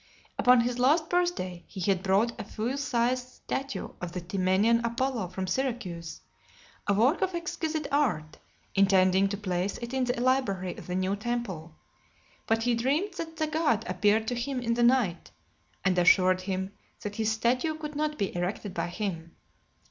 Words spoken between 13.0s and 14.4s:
that the god appeared to